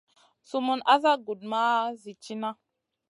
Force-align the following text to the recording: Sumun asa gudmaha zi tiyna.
Sumun 0.49 0.79
asa 0.93 1.11
gudmaha 1.25 1.85
zi 2.01 2.13
tiyna. 2.23 2.49